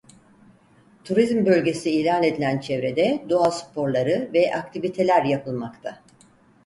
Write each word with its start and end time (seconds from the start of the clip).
Turizm 1.03 1.45
bölgesi 1.45 1.91
ilan 1.91 2.23
edilen 2.23 2.59
çevrede 2.59 3.25
doğa 3.29 3.51
sporları 3.51 4.29
ve 4.33 4.55
aktiviteler 4.55 5.23
yapılmakta. 5.23 6.01